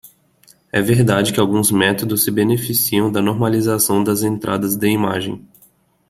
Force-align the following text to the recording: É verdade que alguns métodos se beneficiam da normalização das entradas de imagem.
É 0.71 0.81
verdade 0.81 1.31
que 1.31 1.39
alguns 1.39 1.69
métodos 1.69 2.23
se 2.23 2.31
beneficiam 2.31 3.11
da 3.11 3.21
normalização 3.21 4.03
das 4.03 4.23
entradas 4.23 4.75
de 4.75 4.87
imagem. 4.89 5.47